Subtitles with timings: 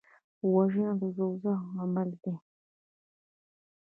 [0.53, 2.35] وژنه د دوزخ عمل دی